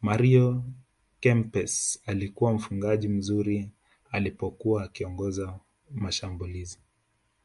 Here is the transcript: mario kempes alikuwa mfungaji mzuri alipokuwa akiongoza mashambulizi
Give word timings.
mario 0.00 0.64
kempes 1.20 2.00
alikuwa 2.06 2.52
mfungaji 2.52 3.08
mzuri 3.08 3.70
alipokuwa 4.12 4.84
akiongoza 4.84 5.58
mashambulizi 5.90 6.78